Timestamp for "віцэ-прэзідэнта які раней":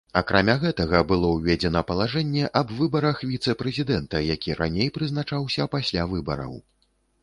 3.35-4.93